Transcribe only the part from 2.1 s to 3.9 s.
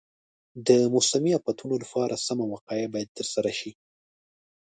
سمه وقایه باید ترسره شي.